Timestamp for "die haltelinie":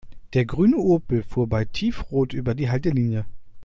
2.55-3.23